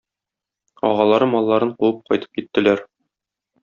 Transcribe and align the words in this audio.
Агалары 0.89 1.29
малларын 1.35 1.77
куып 1.79 2.03
кайтып 2.11 2.43
киттеләр. 2.43 2.87